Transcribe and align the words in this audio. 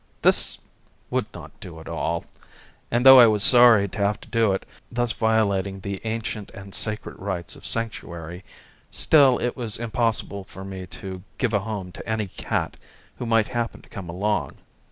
175 0.23 0.23
This 0.63 0.69
would 1.11 1.27
not 1.31 1.59
do 1.59 1.79
at 1.79 1.87
all, 1.87 2.25
and 2.89 3.05
though 3.05 3.19
I 3.19 3.27
was 3.27 3.43
sorry 3.43 3.87
to 3.87 3.97
have 3.99 4.19
to 4.21 4.27
do 4.29 4.51
it, 4.51 4.65
thus 4.91 5.11
violating 5.11 5.79
the 5.79 6.01
ancient 6.03 6.49
and 6.55 6.73
sacred 6.73 7.19
rights 7.19 7.55
of 7.55 7.67
sanctuary, 7.67 8.43
still 8.89 9.37
it 9.37 9.55
was 9.55 9.77
impossible 9.77 10.43
for 10.45 10.65
me 10.65 10.87
to 10.87 11.21
give 11.37 11.53
a 11.53 11.59
home 11.59 11.91
to 11.91 12.09
any 12.09 12.29
cat 12.29 12.77
who 13.19 13.27
might 13.27 13.49
happen 13.49 13.83
to 13.83 13.89
come 13.89 14.09
along. 14.09 14.55